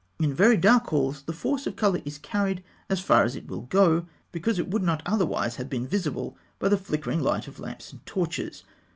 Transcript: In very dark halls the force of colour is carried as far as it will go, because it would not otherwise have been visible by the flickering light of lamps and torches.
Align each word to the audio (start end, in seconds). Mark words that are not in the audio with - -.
In 0.19 0.33
very 0.33 0.57
dark 0.57 0.87
halls 0.87 1.21
the 1.27 1.31
force 1.31 1.67
of 1.67 1.75
colour 1.75 2.01
is 2.05 2.17
carried 2.17 2.63
as 2.89 2.99
far 2.99 3.23
as 3.23 3.35
it 3.35 3.45
will 3.47 3.61
go, 3.67 4.07
because 4.31 4.57
it 4.57 4.67
would 4.67 4.81
not 4.81 5.03
otherwise 5.05 5.57
have 5.57 5.69
been 5.69 5.85
visible 5.85 6.35
by 6.57 6.69
the 6.69 6.77
flickering 6.79 7.19
light 7.21 7.47
of 7.47 7.59
lamps 7.59 7.91
and 7.91 8.03
torches. 8.03 8.63